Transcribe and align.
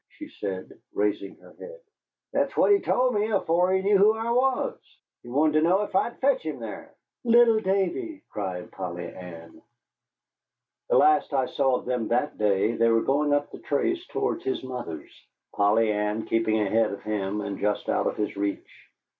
said 0.39 0.67
she, 0.69 0.73
raising 0.97 1.35
her 1.35 1.53
head. 1.59 1.79
"That's 2.33 2.57
what 2.57 2.71
he 2.71 2.79
told 2.79 3.13
me 3.13 3.29
afore 3.29 3.71
he 3.71 3.83
knew 3.83 3.99
who 3.99 4.13
I 4.13 4.31
was. 4.31 4.79
He 5.21 5.29
wanted 5.29 5.59
to 5.59 5.61
know 5.61 5.81
ef 5.83 5.93
I'd 5.95 6.17
fetch 6.19 6.41
him 6.41 6.59
thar." 6.59 6.89
"Little 7.23 7.59
Davy!" 7.59 8.23
cried 8.31 8.71
Polly 8.71 9.05
Ann. 9.07 9.61
The 10.89 10.97
last 10.97 11.31
I 11.35 11.45
saw 11.45 11.75
of 11.75 11.85
them 11.85 12.07
that 12.07 12.39
day 12.39 12.71
they 12.71 12.89
were 12.89 13.03
going 13.03 13.31
off 13.31 13.43
up 13.43 13.51
the 13.51 13.59
trace 13.59 14.03
towards 14.07 14.43
his 14.43 14.63
mother's, 14.63 15.13
Polly 15.53 15.91
Ann 15.91 16.25
keeping 16.25 16.59
ahead 16.59 16.89
of 16.91 17.03
him 17.03 17.41
and 17.41 17.59
just 17.59 17.87
out 17.87 18.07
of 18.07 18.17
his 18.17 18.35
reach. 18.35 18.89